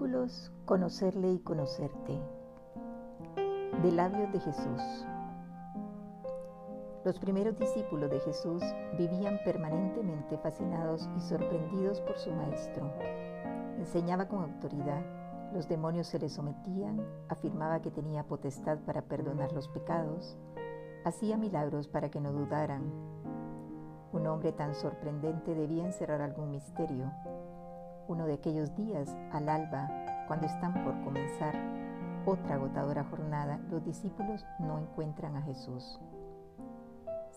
[0.00, 2.18] Versículos Conocerle y conocerte.
[3.82, 5.06] De labios de Jesús.
[7.04, 8.62] Los primeros discípulos de Jesús
[8.96, 12.90] vivían permanentemente fascinados y sorprendidos por su Maestro.
[13.78, 15.02] Enseñaba con autoridad,
[15.52, 20.38] los demonios se le sometían, afirmaba que tenía potestad para perdonar los pecados,
[21.04, 22.90] hacía milagros para que no dudaran.
[24.12, 27.12] Un hombre tan sorprendente debía encerrar algún misterio.
[28.10, 29.88] Uno de aquellos días, al alba,
[30.26, 31.54] cuando están por comenzar
[32.26, 36.00] otra agotadora jornada, los discípulos no encuentran a Jesús.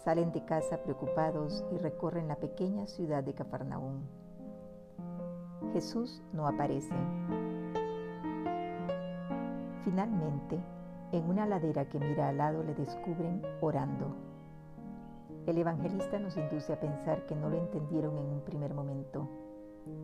[0.04, 4.02] Salen de casa preocupados y recorren la pequeña ciudad de Cafarnaúm.
[5.74, 6.96] Jesús no aparece.
[9.86, 10.60] Finalmente,
[11.12, 14.16] en una ladera que mira al lado le descubren orando.
[15.46, 19.30] El evangelista nos induce a pensar que no lo entendieron en un primer momento,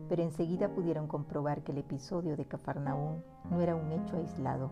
[0.08, 4.70] pero enseguida pudieron comprobar que el episodio de Cafarnaúm no era un hecho aislado.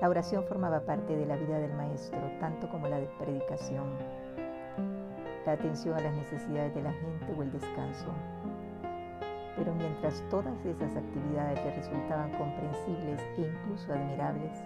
[0.00, 3.86] La oración formaba parte de la vida del maestro, tanto como la de predicación,
[5.46, 8.08] la atención a las necesidades de la gente o el descanso.
[9.56, 14.62] Pero mientras todas esas actividades le resultaban comprensibles e incluso admirables,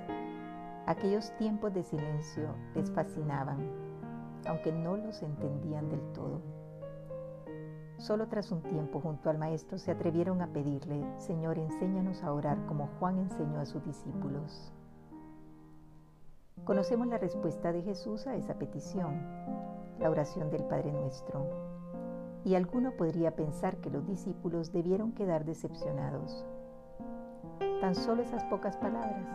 [0.87, 3.59] aquellos tiempos de silencio les fascinaban,
[4.47, 6.60] aunque no los entendían del todo.
[8.01, 12.65] Solo tras un tiempo junto al Maestro se atrevieron a pedirle, Señor, enséñanos a orar
[12.65, 14.73] como Juan enseñó a sus discípulos.
[16.65, 19.21] Conocemos la respuesta de Jesús a esa petición,
[19.99, 21.47] la oración del Padre Nuestro.
[22.43, 26.47] Y alguno podría pensar que los discípulos debieron quedar decepcionados.
[27.83, 29.29] Tan solo esas pocas palabras,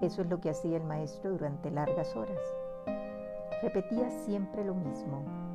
[0.00, 2.40] eso es lo que hacía el Maestro durante largas horas.
[3.62, 5.51] Repetía siempre lo mismo.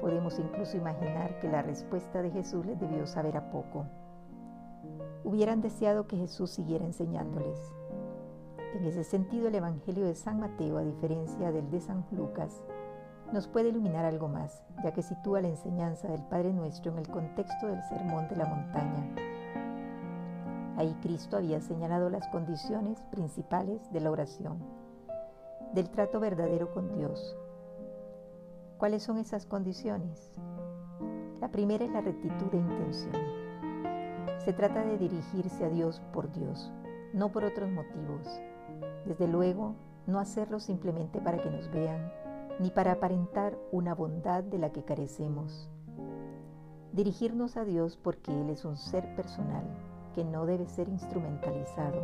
[0.00, 3.86] Podemos incluso imaginar que la respuesta de Jesús les debió saber a poco.
[5.24, 7.58] Hubieran deseado que Jesús siguiera enseñándoles,
[8.74, 12.62] en ese sentido, el Evangelio de San Mateo, a diferencia del de San Lucas,
[13.32, 17.08] nos puede iluminar algo más, ya que sitúa la enseñanza del Padre Nuestro en el
[17.08, 19.14] contexto del Sermón de la Montaña.
[20.76, 24.58] Ahí Cristo había señalado las condiciones principales de la oración,
[25.74, 27.36] del trato verdadero con Dios.
[28.78, 30.30] ¿Cuáles son esas condiciones?
[31.40, 33.12] La primera es la rectitud de intención.
[34.38, 36.70] Se trata de dirigirse a Dios por Dios,
[37.12, 38.40] no por otros motivos,
[39.04, 39.74] desde luego,
[40.06, 42.12] no hacerlo simplemente para que nos vean,
[42.60, 45.68] ni para aparentar una bondad de la que carecemos.
[46.92, 49.64] Dirigirnos a Dios porque Él es un ser personal
[50.14, 52.00] que no debe ser instrumentalizado.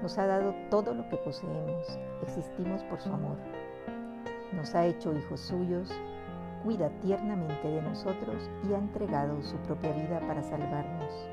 [0.00, 3.36] Nos ha dado todo lo que poseemos, existimos por su amor.
[4.52, 5.90] Nos ha hecho hijos suyos,
[6.64, 11.28] cuida tiernamente de nosotros y ha entregado su propia vida para salvarnos.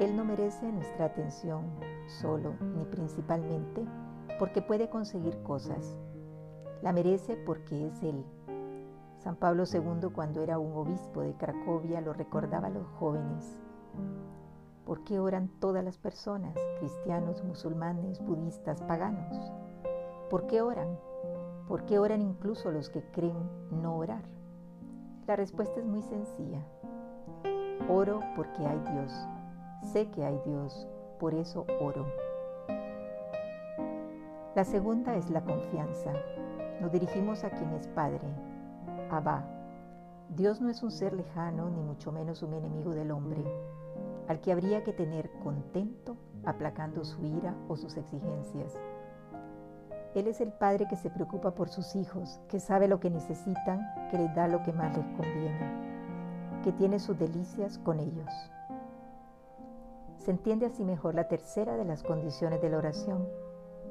[0.00, 1.64] Él no merece nuestra atención
[2.06, 3.84] solo ni principalmente
[4.38, 5.98] porque puede conseguir cosas.
[6.82, 8.24] La merece porque es Él.
[9.18, 13.58] San Pablo II cuando era un obispo de Cracovia lo recordaba a los jóvenes.
[14.86, 19.52] ¿Por qué oran todas las personas, cristianos, musulmanes, budistas, paganos?
[20.30, 20.98] ¿Por qué oran?
[21.70, 24.24] ¿Por qué oran incluso los que creen no orar?
[25.26, 26.66] La respuesta es muy sencilla.
[27.88, 29.12] Oro porque hay Dios
[29.82, 30.86] Sé que hay Dios,
[31.18, 32.06] por eso oro.
[34.54, 36.12] La segunda es la confianza.
[36.80, 38.28] Nos dirigimos a quien es Padre,
[39.10, 39.44] Abba.
[40.28, 43.42] Dios no es un ser lejano, ni mucho menos un enemigo del hombre,
[44.28, 48.78] al que habría que tener contento aplacando su ira o sus exigencias.
[50.14, 53.80] Él es el Padre que se preocupa por sus hijos, que sabe lo que necesitan,
[54.10, 58.28] que les da lo que más les conviene, que tiene sus delicias con ellos.
[60.18, 63.28] Se entiende así mejor la tercera de las condiciones de la oración,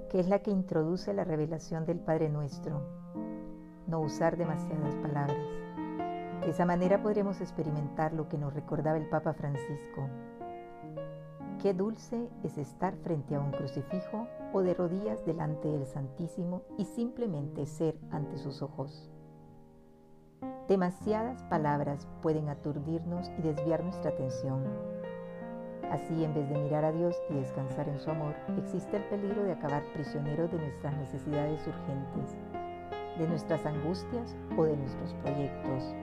[0.09, 2.81] que es la que introduce la revelación del Padre Nuestro.
[3.87, 5.37] No usar demasiadas palabras.
[6.41, 10.07] De esa manera podremos experimentar lo que nos recordaba el Papa Francisco.
[11.61, 16.85] Qué dulce es estar frente a un crucifijo o de rodillas delante del Santísimo y
[16.85, 19.09] simplemente ser ante sus ojos.
[20.67, 24.63] Demasiadas palabras pueden aturdirnos y desviar nuestra atención
[25.91, 29.43] Así, en vez de mirar a Dios y descansar en su amor, existe el peligro
[29.43, 32.37] de acabar prisioneros de nuestras necesidades urgentes,
[33.17, 35.95] de nuestras angustias o de nuestros proyectos.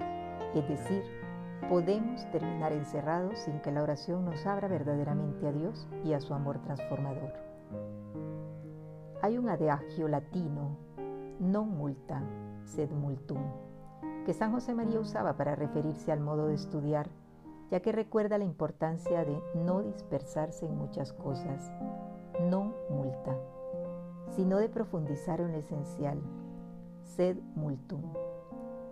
[0.57, 1.05] Es decir,
[1.69, 6.35] podemos terminar encerrados sin que la oración nos abra verdaderamente a Dios y a su
[6.35, 7.33] amor transformador.
[9.23, 10.77] Hay un adagio latino,
[11.41, 12.23] non multa,
[12.65, 13.43] sed multum,
[14.25, 17.09] que San José María usaba para referirse al modo de estudiar
[17.71, 21.73] ya que recuerda la importancia de no dispersarse en muchas cosas,
[22.49, 23.37] no multa,
[24.31, 26.21] sino de profundizar en lo esencial,
[27.03, 28.03] sed multum.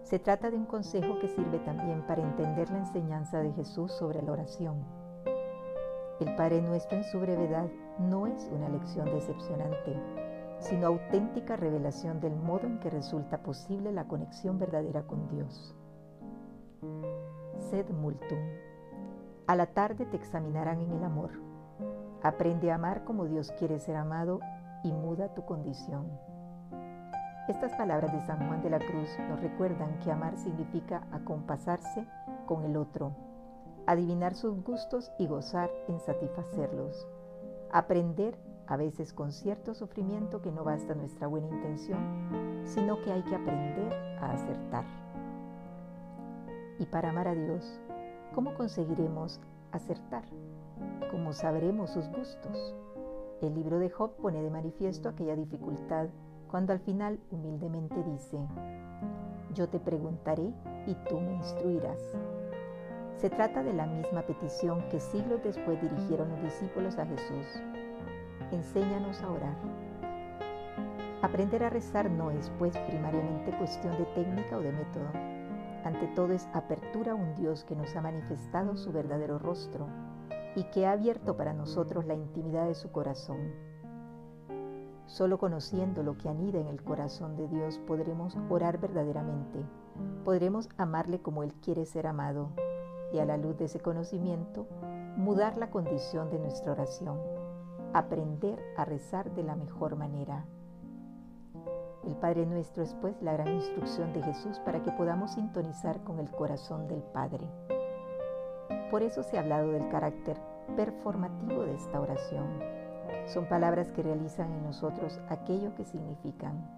[0.04, 4.20] Se trata de un consejo que sirve también para entender la enseñanza de Jesús sobre
[4.20, 4.84] la oración.
[6.20, 7.68] El Padre Nuestro en su brevedad
[7.98, 9.98] no es una lección decepcionante,
[10.58, 15.74] sino auténtica revelación del modo en que resulta posible la conexión verdadera con Dios.
[17.70, 18.38] Sed multum.
[19.46, 21.30] A la tarde te examinarán en el amor.
[22.22, 24.40] Aprende a amar como Dios quiere ser amado
[24.82, 26.10] y muda tu condición.
[27.46, 32.06] Estas palabras de San Juan de la Cruz nos recuerdan que amar significa acompasarse
[32.46, 33.14] con el otro,
[33.86, 37.06] adivinar sus gustos y gozar en satisfacerlos,
[37.70, 43.22] aprender a veces con cierto sufrimiento que no basta nuestra buena intención, sino que hay
[43.24, 43.92] que aprender
[44.22, 44.84] a acertar.
[46.78, 47.78] Y para amar a Dios,
[48.34, 49.38] ¿cómo conseguiremos
[49.70, 50.24] acertar?
[51.10, 52.74] ¿Cómo sabremos sus gustos?
[53.42, 56.08] El libro de Job pone de manifiesto aquella dificultad
[56.54, 58.38] cuando al final humildemente dice,
[59.54, 60.54] yo te preguntaré
[60.86, 61.98] y tú me instruirás.
[63.16, 67.60] Se trata de la misma petición que siglos después dirigieron los discípulos a Jesús
[68.52, 69.56] enséñanos a orar.
[71.22, 75.10] Aprender a rezar no es, pues, primariamente cuestión de técnica o de método.
[75.82, 79.88] Ante todo es apertura a un Dios que nos ha manifestado su verdadero rostro
[80.54, 83.63] y que ha abierto para nosotros la intimidad de su corazón.
[85.14, 89.64] Solo conociendo lo que anida en el corazón de Dios podremos orar verdaderamente,
[90.24, 92.48] podremos amarle como Él quiere ser amado
[93.12, 94.66] y a la luz de ese conocimiento
[95.16, 97.20] mudar la condición de nuestra oración
[97.92, 100.46] aprender a rezar de la mejor manera.
[102.02, 106.18] El Padre Nuestro es pues la gran instrucción de Jesús para que podamos sintonizar con
[106.18, 107.48] el corazón del Padre.
[108.90, 110.36] Por eso se ha hablado del carácter
[110.74, 112.83] performativo de esta oración.
[113.26, 116.68] Son palabras que realizan en nosotros aquello que significan.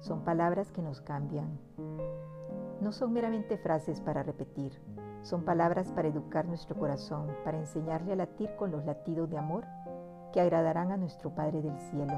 [0.00, 1.58] Son palabras que nos cambian.
[2.80, 4.72] No son meramente frases para repetir.
[5.22, 9.64] Son palabras para educar nuestro corazón, para enseñarle a latir con los latidos de amor
[10.32, 12.14] que agradarán a nuestro Padre del cielo.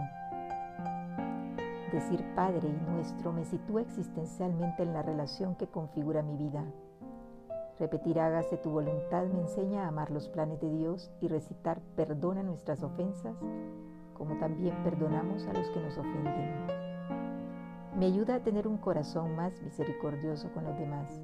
[1.93, 6.65] Decir Padre y nuestro me sitúa existencialmente en la relación que configura mi vida.
[7.79, 12.43] Repetir hágase tu voluntad me enseña a amar los planes de Dios y recitar perdona
[12.43, 13.37] nuestras ofensas,
[14.15, 16.67] como también perdonamos a los que nos ofenden.
[17.97, 21.21] Me ayuda a tener un corazón más misericordioso con los demás.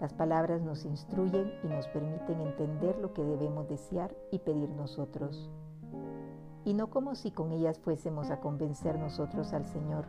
[0.00, 5.50] Las palabras nos instruyen y nos permiten entender lo que debemos desear y pedir nosotros
[6.64, 10.04] y no como si con ellas fuésemos a convencer nosotros al Señor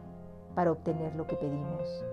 [0.56, 2.04] para obtener lo que pedimos.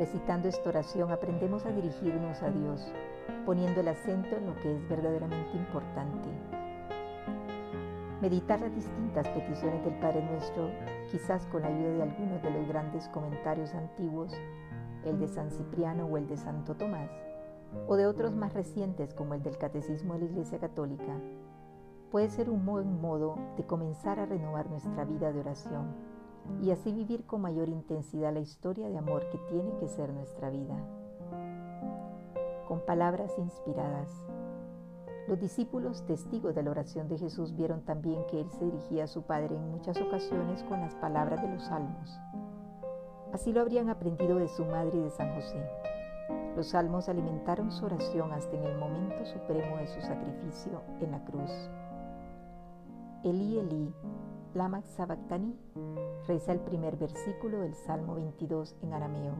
[0.00, 2.90] Recitando esta oración aprendemos a dirigirnos a Dios,
[3.44, 6.30] poniendo el acento en lo que es verdaderamente importante.
[8.22, 10.70] Meditar las distintas peticiones del Padre Nuestro,
[11.10, 14.32] quizás con la ayuda de algunos de los grandes comentarios antiguos,
[15.04, 17.10] el de San Cipriano o el de Santo Tomás,
[17.86, 21.20] o de otros más recientes como el del Catecismo de la Iglesia Católica,
[22.10, 25.94] puede ser un buen modo de comenzar a renovar nuestra vida de oración
[26.62, 30.50] y así vivir con mayor intensidad la historia de amor que tiene que ser nuestra
[30.50, 30.76] vida.
[32.68, 34.10] Con palabras inspiradas.
[35.28, 39.08] Los discípulos testigos de la oración de Jesús vieron también que Él se dirigía a
[39.08, 42.18] su Padre en muchas ocasiones con las palabras de los salmos.
[43.32, 45.64] Así lo habrían aprendido de su madre y de San José.
[46.56, 51.24] Los salmos alimentaron su oración hasta en el momento supremo de su sacrificio en la
[51.24, 51.50] cruz.
[53.22, 53.94] Eli Eli,
[54.54, 55.56] lama sabactani,
[56.26, 59.34] reza el primer versículo del Salmo 22 en arameo,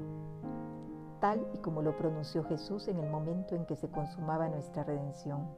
[1.21, 5.49] tal y como lo pronunció Jesús en el momento en que se consumaba nuestra redención.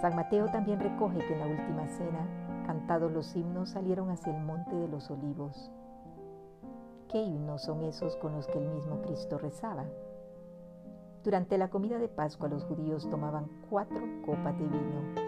[0.00, 4.44] San Mateo también recoge que en la última cena, cantados los himnos, salieron hacia el
[4.44, 5.70] monte de los olivos.
[7.08, 9.86] ¿Qué himnos son esos con los que el mismo Cristo rezaba?
[11.24, 15.25] Durante la comida de Pascua los judíos tomaban cuatro copas de vino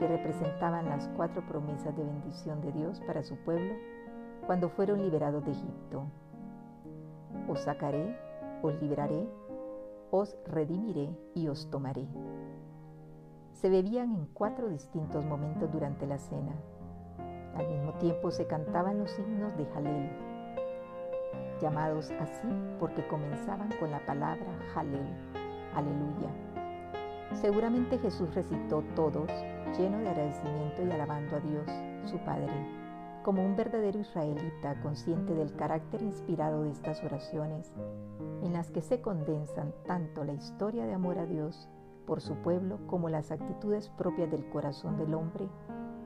[0.00, 3.74] que representaban las cuatro promesas de bendición de Dios para su pueblo
[4.46, 6.04] cuando fueron liberados de Egipto.
[7.46, 8.16] Os sacaré,
[8.62, 9.28] os libraré,
[10.10, 12.08] os redimiré y os tomaré.
[13.52, 16.54] Se bebían en cuatro distintos momentos durante la cena.
[17.54, 20.10] Al mismo tiempo se cantaban los himnos de Jalel,
[21.60, 25.06] llamados así porque comenzaban con la palabra Jalel,
[25.74, 26.30] aleluya.
[27.34, 29.30] Seguramente Jesús recitó todos
[29.76, 31.66] lleno de agradecimiento y alabando a Dios,
[32.10, 32.52] su Padre,
[33.22, 37.72] como un verdadero israelita consciente del carácter inspirado de estas oraciones,
[38.42, 41.68] en las que se condensan tanto la historia de amor a Dios
[42.06, 45.48] por su pueblo como las actitudes propias del corazón del hombre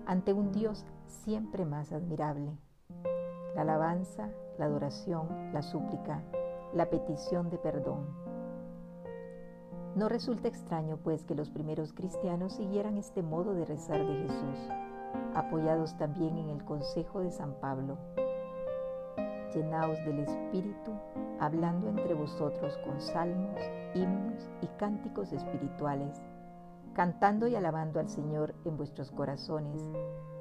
[0.06, 2.58] ante un Dios siempre más admirable.
[3.54, 4.28] La alabanza,
[4.58, 6.22] la adoración, la súplica,
[6.74, 8.23] la petición de perdón.
[9.96, 14.68] No resulta extraño pues que los primeros cristianos siguieran este modo de rezar de Jesús,
[15.34, 17.96] apoyados también en el consejo de San Pablo.
[19.54, 20.90] Llenaos del Espíritu,
[21.38, 23.60] hablando entre vosotros con salmos,
[23.94, 26.20] himnos y cánticos espirituales,
[26.92, 29.80] cantando y alabando al Señor en vuestros corazones,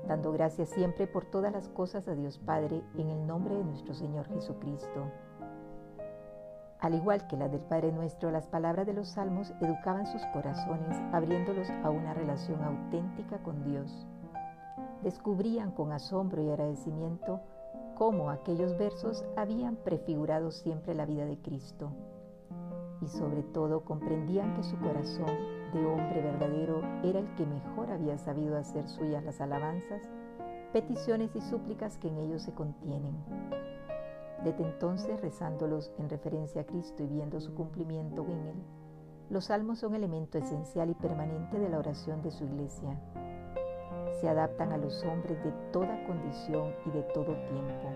[0.07, 3.93] dando gracias siempre por todas las cosas a Dios Padre en el nombre de nuestro
[3.93, 5.11] Señor Jesucristo.
[6.83, 11.01] Al igual que las del Padre Nuestro, las palabras de los salmos educaban sus corazones,
[11.13, 14.05] abriéndolos a una relación auténtica con Dios.
[15.01, 17.39] Descubrían con asombro y agradecimiento
[17.95, 21.93] cómo aquellos versos habían prefigurado siempre la vida de Cristo.
[23.01, 25.31] Y sobre todo comprendían que su corazón
[25.73, 30.01] de hombre verdadero era el que mejor había sabido hacer suyas las alabanzas,
[30.73, 33.15] peticiones y súplicas que en ellos se contienen.
[34.43, 38.63] Desde entonces, rezándolos en referencia a Cristo y viendo su cumplimiento en Él,
[39.29, 42.99] los salmos son elemento esencial y permanente de la oración de su iglesia
[44.23, 47.91] se adaptan a los hombres de toda condición y de todo tiempo.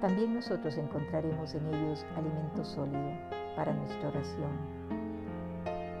[0.00, 3.10] También nosotros encontraremos en ellos alimento sólido
[3.56, 4.52] para nuestra oración.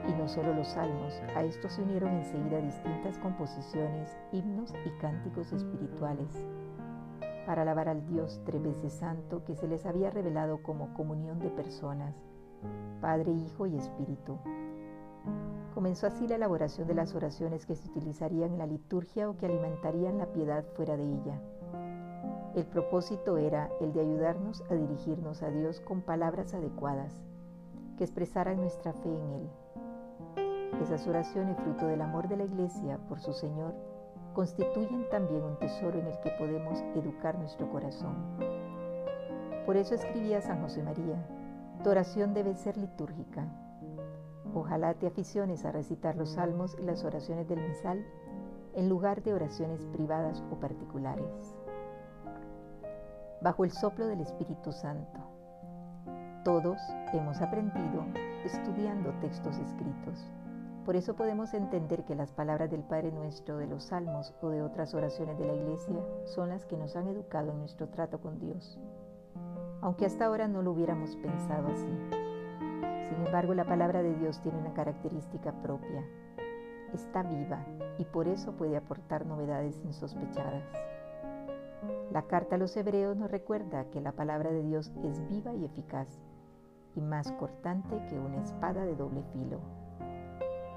[0.08, 5.52] Y no solo los salmos, a estos se unieron enseguida distintas composiciones, himnos y cánticos
[5.52, 6.46] espirituales,
[7.46, 11.50] para alabar al Dios tres veces santo que se les había revelado como comunión de
[11.50, 12.14] personas,
[13.00, 14.38] Padre, Hijo y Espíritu
[15.74, 19.46] Comenzó así la elaboración de las oraciones que se utilizarían en la liturgia o que
[19.46, 21.40] alimentarían la piedad fuera de ella.
[22.54, 27.24] El propósito era el de ayudarnos a dirigirnos a Dios con palabras adecuadas,
[27.98, 29.50] que expresaran nuestra fe en Él.
[30.80, 33.74] Esas oraciones, fruto del amor de la Iglesia por su Señor,
[34.34, 38.14] constituyen también un tesoro en el que podemos educar nuestro corazón.
[39.64, 41.16] Por eso escribía San José María,
[41.82, 43.48] tu oración debe ser litúrgica,
[44.54, 48.06] Ojalá te aficiones a recitar los salmos y las oraciones del misal
[48.74, 51.56] en lugar de oraciones privadas o particulares.
[53.40, 55.18] Bajo el soplo del Espíritu Santo.
[56.44, 56.78] Todos
[57.12, 58.04] hemos aprendido
[58.44, 60.30] estudiando textos escritos.
[60.84, 64.62] Por eso podemos entender que las palabras del Padre Nuestro, de los salmos o de
[64.62, 68.38] otras oraciones de la Iglesia son las que nos han educado en nuestro trato con
[68.38, 68.78] Dios,
[69.80, 71.88] aunque hasta ahora no lo hubiéramos pensado así.
[73.08, 76.04] Sin embargo, la palabra de Dios tiene una característica propia.
[76.92, 77.64] Está viva
[77.96, 80.64] y por eso puede aportar novedades insospechadas.
[82.12, 85.64] La carta a los hebreos nos recuerda que la palabra de Dios es viva y
[85.64, 86.08] eficaz
[86.94, 89.83] y más cortante que una espada de doble filo.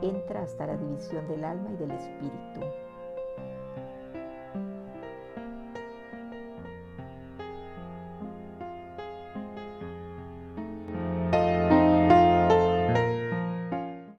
[0.01, 2.61] Entra hasta la división del alma y del espíritu